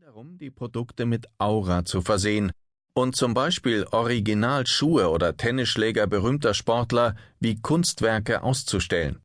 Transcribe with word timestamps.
darum, 0.00 0.38
die 0.38 0.50
Produkte 0.50 1.06
mit 1.06 1.26
Aura 1.38 1.84
zu 1.84 2.02
versehen 2.02 2.52
und 2.92 3.16
zum 3.16 3.34
Beispiel 3.34 3.84
Originalschuhe 3.90 5.08
oder 5.08 5.36
Tennisschläger 5.36 6.06
berühmter 6.06 6.54
Sportler 6.54 7.16
wie 7.40 7.60
Kunstwerke 7.60 8.42
auszustellen. 8.42 9.18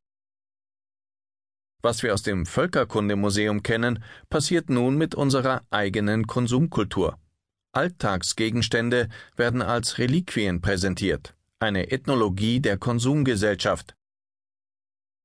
Was 1.83 2.01
wir 2.01 2.11
aus 2.13 2.23
dem 2.23 2.47
Völkerkundemuseum 2.47 3.61
kennen, 3.61 4.03
passiert 4.31 4.71
nun 4.71 4.97
mit 4.97 5.13
unserer 5.13 5.61
eigenen 5.69 6.25
Konsumkultur. 6.25 7.19
Alltagsgegenstände 7.73 9.09
werden 9.35 9.61
als 9.61 9.99
Reliquien 9.99 10.59
präsentiert, 10.61 11.35
eine 11.59 11.91
Ethnologie 11.91 12.61
der 12.61 12.77
Konsumgesellschaft. 12.77 13.95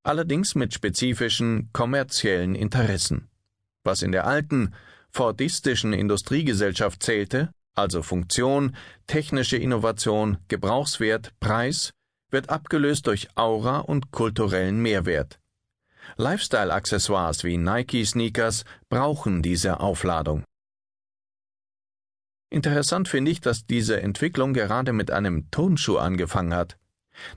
Allerdings 0.02 0.54
mit 0.54 0.74
spezifischen 0.74 1.70
kommerziellen 1.72 2.54
Interessen. 2.54 3.30
Was 3.84 4.02
in 4.02 4.12
der 4.12 4.26
alten, 4.26 4.74
fordistischen 5.18 5.92
Industriegesellschaft 5.92 7.02
zählte, 7.02 7.50
also 7.74 8.02
Funktion, 8.02 8.76
technische 9.08 9.56
Innovation, 9.56 10.38
Gebrauchswert, 10.46 11.32
Preis, 11.40 11.92
wird 12.30 12.50
abgelöst 12.50 13.08
durch 13.08 13.26
Aura 13.34 13.80
und 13.80 14.12
kulturellen 14.12 14.80
Mehrwert. 14.80 15.40
Lifestyle-Accessoires 16.18 17.42
wie 17.42 17.56
Nike-Sneakers 17.56 18.64
brauchen 18.88 19.42
diese 19.42 19.80
Aufladung. 19.80 20.44
Interessant 22.48 23.08
finde 23.08 23.32
ich, 23.32 23.40
dass 23.40 23.66
diese 23.66 24.00
Entwicklung 24.00 24.54
gerade 24.54 24.92
mit 24.92 25.10
einem 25.10 25.50
Tonschuh 25.50 25.98
angefangen 25.98 26.54
hat. 26.54 26.78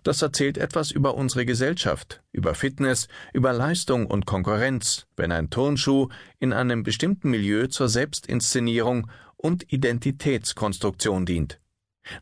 Das 0.03 0.21
erzählt 0.21 0.57
etwas 0.57 0.91
über 0.91 1.15
unsere 1.15 1.45
Gesellschaft, 1.45 2.21
über 2.31 2.55
Fitness, 2.55 3.07
über 3.33 3.53
Leistung 3.53 4.05
und 4.07 4.25
Konkurrenz, 4.25 5.07
wenn 5.15 5.31
ein 5.31 5.49
Turnschuh 5.49 6.09
in 6.39 6.53
einem 6.53 6.83
bestimmten 6.83 7.29
Milieu 7.29 7.67
zur 7.67 7.89
Selbstinszenierung 7.89 9.09
und 9.37 9.71
Identitätskonstruktion 9.71 11.25
dient. 11.25 11.59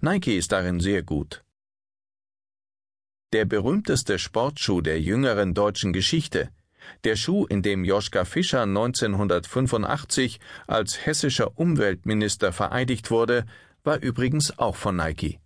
Nike 0.02 0.38
ist 0.38 0.52
darin 0.52 0.80
sehr 0.80 1.04
gut. 1.04 1.44
Der 3.32 3.46
berühmteste 3.46 4.18
Sportschuh 4.18 4.82
der 4.82 5.00
jüngeren 5.00 5.54
deutschen 5.54 5.94
Geschichte, 5.94 6.50
der 7.04 7.16
Schuh, 7.16 7.46
in 7.46 7.62
dem 7.62 7.86
Joschka 7.86 8.26
Fischer 8.26 8.64
1985 8.64 10.40
als 10.68 11.06
hessischer 11.06 11.58
Umweltminister 11.58 12.52
vereidigt 12.52 13.12
wurde, 13.12 13.46
war 13.84 14.02
übrigens 14.02 14.58
auch 14.58 14.76
von 14.76 14.96
Nike. 14.96 15.40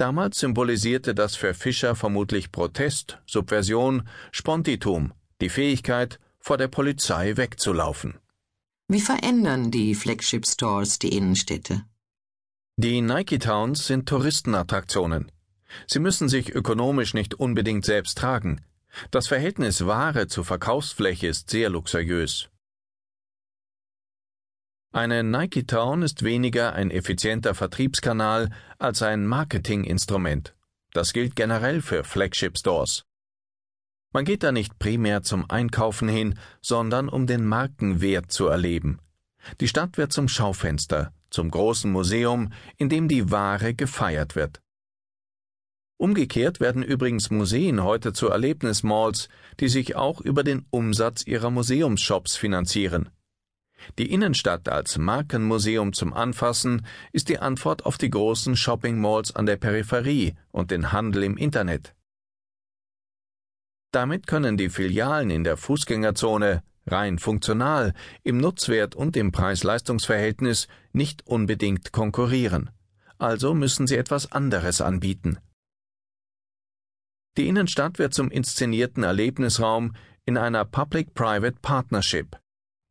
Damals 0.00 0.38
symbolisierte 0.38 1.14
das 1.14 1.36
für 1.36 1.52
Fischer 1.52 1.94
vermutlich 1.94 2.50
Protest, 2.50 3.18
Subversion, 3.26 4.08
Spontitum, 4.32 5.12
die 5.42 5.50
Fähigkeit, 5.50 6.18
vor 6.38 6.56
der 6.56 6.68
Polizei 6.68 7.36
wegzulaufen. 7.36 8.14
Wie 8.88 9.02
verändern 9.02 9.70
die 9.70 9.94
Flagship 9.94 10.46
Stores 10.46 10.98
die 10.98 11.14
Innenstädte? 11.14 11.84
Die 12.76 13.02
Nike 13.02 13.38
Towns 13.38 13.86
sind 13.86 14.08
Touristenattraktionen. 14.08 15.30
Sie 15.86 15.98
müssen 15.98 16.30
sich 16.30 16.54
ökonomisch 16.54 17.12
nicht 17.12 17.34
unbedingt 17.34 17.84
selbst 17.84 18.16
tragen. 18.16 18.62
Das 19.10 19.28
Verhältnis 19.28 19.84
Ware 19.84 20.28
zu 20.28 20.44
Verkaufsfläche 20.44 21.26
ist 21.26 21.50
sehr 21.50 21.68
luxuriös. 21.68 22.48
Eine 24.92 25.22
Nike 25.22 25.68
Town 25.68 26.02
ist 26.02 26.24
weniger 26.24 26.72
ein 26.72 26.90
effizienter 26.90 27.54
Vertriebskanal 27.54 28.50
als 28.76 29.02
ein 29.02 29.24
Marketinginstrument. 29.24 30.56
Das 30.92 31.12
gilt 31.12 31.36
generell 31.36 31.80
für 31.80 32.02
Flagship 32.02 32.58
Stores. 32.58 33.04
Man 34.12 34.24
geht 34.24 34.42
da 34.42 34.50
nicht 34.50 34.80
primär 34.80 35.22
zum 35.22 35.48
Einkaufen 35.48 36.08
hin, 36.08 36.36
sondern 36.60 37.08
um 37.08 37.28
den 37.28 37.44
Markenwert 37.44 38.32
zu 38.32 38.48
erleben. 38.48 38.98
Die 39.60 39.68
Stadt 39.68 39.96
wird 39.96 40.12
zum 40.12 40.26
Schaufenster, 40.26 41.14
zum 41.30 41.52
großen 41.52 41.92
Museum, 41.92 42.52
in 42.76 42.88
dem 42.88 43.06
die 43.06 43.30
Ware 43.30 43.74
gefeiert 43.74 44.34
wird. 44.34 44.60
Umgekehrt 45.98 46.58
werden 46.58 46.82
übrigens 46.82 47.30
Museen 47.30 47.84
heute 47.84 48.12
zu 48.12 48.26
Erlebnismalls, 48.26 49.28
die 49.60 49.68
sich 49.68 49.94
auch 49.94 50.20
über 50.20 50.42
den 50.42 50.66
Umsatz 50.70 51.24
ihrer 51.24 51.50
Museumsshops 51.50 52.34
finanzieren. 52.36 53.10
Die 53.98 54.12
Innenstadt 54.12 54.68
als 54.68 54.98
Markenmuseum 54.98 55.92
zum 55.92 56.12
Anfassen 56.12 56.86
ist 57.12 57.28
die 57.28 57.38
Antwort 57.38 57.86
auf 57.86 57.98
die 57.98 58.10
großen 58.10 58.56
Shopping-Malls 58.56 59.34
an 59.34 59.46
der 59.46 59.56
Peripherie 59.56 60.34
und 60.50 60.70
den 60.70 60.92
Handel 60.92 61.24
im 61.24 61.36
Internet. 61.36 61.94
Damit 63.92 64.26
können 64.26 64.56
die 64.56 64.68
Filialen 64.68 65.30
in 65.30 65.44
der 65.44 65.56
Fußgängerzone 65.56 66.62
rein 66.86 67.18
funktional 67.18 67.92
im 68.22 68.38
Nutzwert 68.38 68.94
und 68.94 69.16
im 69.16 69.32
Preis-Leistungs-Verhältnis 69.32 70.68
nicht 70.92 71.26
unbedingt 71.26 71.92
konkurrieren. 71.92 72.70
Also 73.18 73.54
müssen 73.54 73.86
sie 73.86 73.96
etwas 73.96 74.32
anderes 74.32 74.80
anbieten. 74.80 75.38
Die 77.36 77.48
Innenstadt 77.48 77.98
wird 77.98 78.14
zum 78.14 78.30
inszenierten 78.30 79.02
Erlebnisraum 79.02 79.94
in 80.24 80.36
einer 80.36 80.64
Public-Private 80.64 81.58
Partnership. 81.62 82.36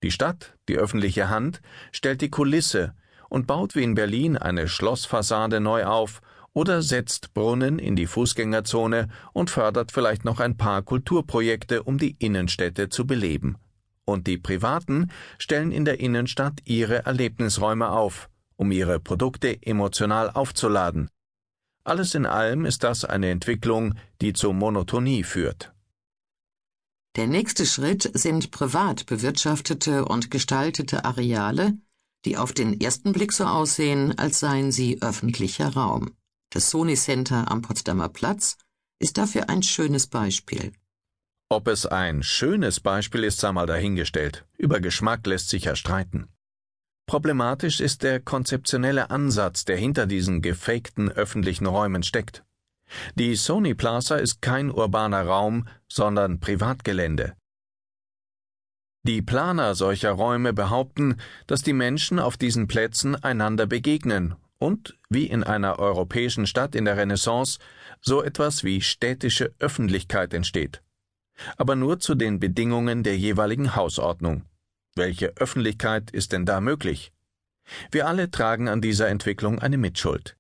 Die 0.02 0.12
Stadt, 0.12 0.56
die 0.70 0.78
öffentliche 0.78 1.30
Hand, 1.30 1.62
stellt 1.92 2.22
die 2.22 2.30
Kulisse 2.30 2.96
und 3.30 3.48
baut 3.48 3.76
wie 3.76 3.84
in 3.84 3.96
Berlin 3.96 4.38
eine 4.38 4.68
Schlossfassade 4.68 5.60
neu 5.60 5.86
auf 5.86 6.22
oder 6.54 6.82
setzt 6.82 7.34
Brunnen 7.34 7.80
in 7.80 7.96
die 7.96 8.08
Fußgängerzone 8.08 9.10
und 9.34 9.50
fördert 9.50 9.92
vielleicht 9.92 10.26
noch 10.26 10.40
ein 10.40 10.58
paar 10.58 10.82
Kulturprojekte, 10.82 11.84
um 11.84 11.98
die 11.98 12.16
Innenstädte 12.20 12.90
zu 12.90 13.06
beleben. 13.06 13.58
Und 14.06 14.26
die 14.26 14.38
Privaten 14.38 15.12
stellen 15.38 15.72
in 15.72 15.86
der 15.86 16.00
Innenstadt 16.00 16.62
ihre 16.66 17.06
Erlebnisräume 17.06 17.90
auf, 17.90 18.30
um 18.56 18.72
ihre 18.72 19.00
Produkte 19.00 19.62
emotional 19.62 20.32
aufzuladen. 20.32 21.10
Alles 21.84 22.16
in 22.16 22.26
allem 22.26 22.66
ist 22.66 22.84
das 22.84 23.06
eine 23.06 23.30
Entwicklung, 23.30 23.96
die 24.22 24.34
zur 24.34 24.54
Monotonie 24.54 25.24
führt. 25.24 25.74
Der 27.20 27.28
nächste 27.28 27.66
Schritt 27.66 28.10
sind 28.14 28.50
privat 28.50 29.06
bewirtschaftete 29.06 30.06
und 30.06 30.32
gestaltete 30.32 31.04
Areale, 31.04 31.78
die 32.24 32.38
auf 32.38 32.54
den 32.54 32.80
ersten 32.80 33.12
Blick 33.12 33.34
so 33.34 33.44
aussehen, 33.44 34.18
als 34.18 34.40
seien 34.40 34.72
sie 34.72 35.02
öffentlicher 35.02 35.74
Raum. 35.74 36.16
Das 36.50 36.70
Sony 36.70 36.96
Center 36.96 37.52
am 37.52 37.62
Potsdamer 37.62 38.08
Platz 38.08 38.56
ist 39.00 39.18
dafür 39.18 39.50
ein 39.50 39.64
schönes 39.64 40.08
Beispiel. 40.08 40.72
Ob 41.50 41.68
es 41.68 41.86
ein 41.86 42.24
schönes 42.24 42.80
Beispiel 42.80 43.26
ist, 43.26 43.42
sei 43.42 43.52
mal 43.52 43.68
dahingestellt. 43.68 44.46
Über 44.58 44.80
Geschmack 44.80 45.28
lässt 45.28 45.50
sich 45.50 45.66
ja 45.66 45.76
streiten. 45.76 46.30
Problematisch 47.06 47.82
ist 47.82 48.04
der 48.04 48.22
konzeptionelle 48.22 49.10
Ansatz, 49.10 49.66
der 49.66 49.76
hinter 49.76 50.06
diesen 50.06 50.42
gefakten 50.42 51.12
öffentlichen 51.12 51.66
Räumen 51.66 52.04
steckt. 52.04 52.46
Die 53.16 53.36
Sony 53.36 53.76
Plaza 53.76 54.16
ist 54.16 54.42
kein 54.42 54.72
urbaner 54.72 55.26
Raum, 55.26 55.68
sondern 55.88 56.40
Privatgelände. 56.40 57.36
Die 59.04 59.22
Planer 59.22 59.76
solcher 59.76 60.12
Räume 60.12 60.54
behaupten, 60.54 61.16
dass 61.48 61.62
die 61.62 61.74
Menschen 61.74 62.20
auf 62.20 62.36
diesen 62.36 62.68
Plätzen 62.68 63.16
einander 63.16 63.66
begegnen 63.66 64.36
und, 64.58 64.98
wie 65.10 65.26
in 65.26 65.44
einer 65.44 65.80
europäischen 65.80 66.46
Stadt 66.46 66.76
in 66.76 66.86
der 66.86 66.98
Renaissance, 66.98 67.60
so 68.02 68.22
etwas 68.22 68.64
wie 68.64 68.82
städtische 68.82 69.54
Öffentlichkeit 69.60 70.34
entsteht. 70.34 70.84
Aber 71.56 71.76
nur 71.76 72.00
zu 72.00 72.16
den 72.16 72.40
Bedingungen 72.40 73.04
der 73.04 73.18
jeweiligen 73.18 73.76
Hausordnung. 73.76 74.44
Welche 74.96 75.28
Öffentlichkeit 75.38 76.12
ist 76.12 76.34
denn 76.34 76.46
da 76.46 76.60
möglich? 76.60 77.14
Wir 77.92 78.08
alle 78.08 78.30
tragen 78.30 78.68
an 78.68 78.82
dieser 78.82 79.08
Entwicklung 79.08 79.60
eine 79.60 79.78
Mitschuld. 79.78 80.36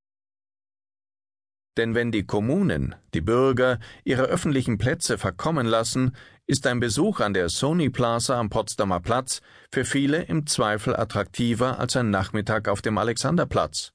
Denn 1.79 1.95
wenn 1.95 2.12
die 2.12 2.25
Kommunen, 2.25 2.94
die 3.13 3.22
Bürger 3.22 3.79
ihre 4.03 4.23
öffentlichen 4.23 4.78
Plätze 4.78 5.17
verkommen 5.17 5.66
lassen, 5.66 6.12
ist 6.45 6.67
ein 6.67 6.81
Besuch 6.81 7.22
an 7.22 7.34
der 7.34 7.47
Sony 7.47 7.90
Plaza 7.90 8.38
am 8.38 8.50
Potsdamer 8.50 9.00
Platz 9.00 9.40
für 9.72 9.85
viele 9.85 10.23
im 10.23 10.45
Zweifel 10.45 10.94
attraktiver 10.94 11.80
als 11.80 11.95
ein 11.95 12.09
Nachmittag 12.09 12.68
auf 12.68 12.81
dem 12.81 12.98
Alexanderplatz. 12.98 13.94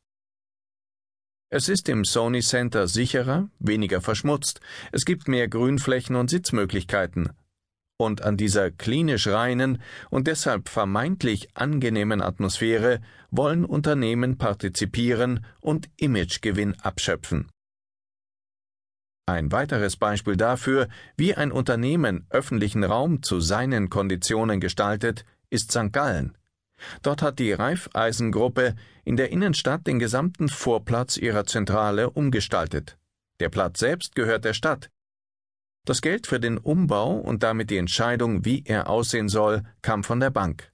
Es 1.50 1.68
ist 1.68 1.90
im 1.90 2.06
Sony 2.06 2.40
Center 2.40 2.88
sicherer, 2.88 3.50
weniger 3.58 4.00
verschmutzt, 4.00 4.60
es 4.90 5.04
gibt 5.04 5.28
mehr 5.28 5.46
Grünflächen 5.46 6.16
und 6.16 6.30
Sitzmöglichkeiten. 6.30 7.32
Und 7.98 8.22
an 8.22 8.38
dieser 8.38 8.70
klinisch 8.70 9.26
reinen 9.26 9.82
und 10.08 10.26
deshalb 10.26 10.70
vermeintlich 10.70 11.54
angenehmen 11.54 12.22
Atmosphäre 12.22 13.02
wollen 13.30 13.66
Unternehmen 13.66 14.38
partizipieren 14.38 15.44
und 15.60 15.90
Imagegewinn 15.98 16.80
abschöpfen. 16.80 17.50
Ein 19.26 19.52
weiteres 19.52 19.96
Beispiel 19.96 20.36
dafür, 20.36 20.88
wie 21.16 21.34
ein 21.34 21.50
Unternehmen 21.50 22.26
öffentlichen 22.28 22.84
Raum 22.84 23.22
zu 23.22 23.40
seinen 23.40 23.88
Konditionen 23.88 24.60
gestaltet, 24.60 25.24
ist 25.48 25.72
St. 25.72 25.92
Gallen. 25.92 26.36
Dort 27.02 27.22
hat 27.22 27.38
die 27.38 27.52
Raiffeisengruppe 27.52 28.74
in 29.02 29.16
der 29.16 29.30
Innenstadt 29.30 29.86
den 29.86 29.98
gesamten 29.98 30.50
Vorplatz 30.50 31.16
ihrer 31.16 31.46
Zentrale 31.46 32.10
umgestaltet. 32.10 32.98
Der 33.40 33.48
Platz 33.48 33.80
selbst 33.80 34.14
gehört 34.14 34.44
der 34.44 34.52
Stadt. 34.52 34.90
Das 35.86 36.02
Geld 36.02 36.26
für 36.26 36.40
den 36.40 36.58
Umbau 36.58 37.12
und 37.12 37.42
damit 37.42 37.70
die 37.70 37.78
Entscheidung, 37.78 38.44
wie 38.44 38.62
er 38.66 38.90
aussehen 38.90 39.30
soll, 39.30 39.62
kam 39.80 40.04
von 40.04 40.20
der 40.20 40.30
Bank. 40.30 40.70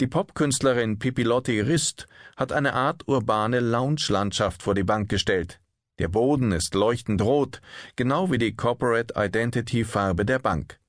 Die 0.00 0.06
Popkünstlerin 0.06 0.98
Pipilotti 0.98 1.60
Rist 1.60 2.06
hat 2.36 2.52
eine 2.52 2.72
Art 2.72 3.06
urbane 3.08 3.60
Lounge-Landschaft 3.60 4.62
vor 4.62 4.74
die 4.74 4.84
Bank 4.84 5.10
gestellt. 5.10 5.60
Der 5.98 6.08
Boden 6.08 6.50
ist 6.50 6.74
leuchtend 6.74 7.22
rot, 7.22 7.60
genau 7.94 8.30
wie 8.32 8.38
die 8.38 8.56
Corporate 8.56 9.14
Identity 9.16 9.84
Farbe 9.84 10.24
der 10.24 10.40
Bank. 10.40 10.80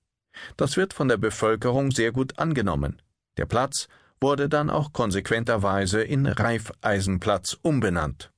Das 0.57 0.77
wird 0.77 0.93
von 0.93 1.07
der 1.07 1.17
Bevölkerung 1.17 1.91
sehr 1.91 2.11
gut 2.11 2.39
angenommen. 2.39 3.01
Der 3.37 3.45
Platz 3.45 3.87
wurde 4.19 4.49
dann 4.49 4.69
auch 4.69 4.93
konsequenterweise 4.93 6.01
in 6.01 6.25
Reifeisenplatz 6.25 7.57
umbenannt. 7.61 8.31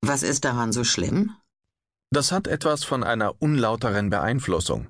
Was 0.00 0.22
ist 0.22 0.44
daran 0.44 0.72
so 0.72 0.84
schlimm? 0.84 1.32
Das 2.10 2.30
hat 2.30 2.46
etwas 2.46 2.84
von 2.84 3.02
einer 3.02 3.42
unlauteren 3.42 4.10
Beeinflussung. 4.10 4.86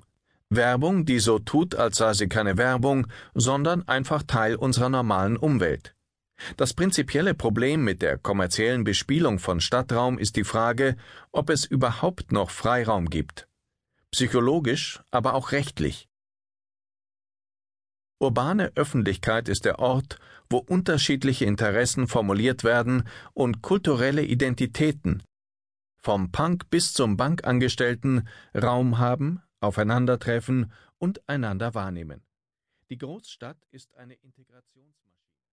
Werbung, 0.51 1.05
die 1.05 1.19
so 1.19 1.39
tut, 1.39 1.75
als 1.75 1.97
sei 1.97 2.13
sie 2.13 2.27
keine 2.27 2.57
Werbung, 2.57 3.07
sondern 3.33 3.87
einfach 3.87 4.23
Teil 4.23 4.55
unserer 4.55 4.89
normalen 4.89 5.37
Umwelt. 5.37 5.95
Das 6.57 6.73
prinzipielle 6.73 7.33
Problem 7.33 7.83
mit 7.83 8.01
der 8.01 8.17
kommerziellen 8.17 8.83
Bespielung 8.83 9.39
von 9.39 9.59
Stadtraum 9.59 10.17
ist 10.17 10.35
die 10.35 10.43
Frage, 10.43 10.95
ob 11.31 11.49
es 11.49 11.65
überhaupt 11.65 12.31
noch 12.31 12.49
Freiraum 12.49 13.09
gibt. 13.09 13.47
Psychologisch, 14.11 15.01
aber 15.11 15.33
auch 15.33 15.51
rechtlich. 15.51 16.07
Urbane 18.19 18.71
Öffentlichkeit 18.75 19.47
ist 19.47 19.63
der 19.65 19.79
Ort, 19.79 20.19
wo 20.49 20.57
unterschiedliche 20.57 21.45
Interessen 21.45 22.07
formuliert 22.07 22.63
werden 22.63 23.07
und 23.33 23.61
kulturelle 23.61 24.23
Identitäten, 24.23 25.23
vom 26.01 26.31
Punk 26.31 26.69
bis 26.69 26.93
zum 26.93 27.17
Bankangestellten, 27.17 28.27
Raum 28.53 28.97
haben, 28.97 29.41
aufeinandertreffen 29.61 30.71
und 30.97 31.27
einander 31.29 31.73
wahrnehmen. 31.73 32.23
Die 32.89 32.97
Großstadt 32.97 33.57
ist 33.71 33.95
eine 33.95 34.15
Integrationsmaschine. 34.15 35.08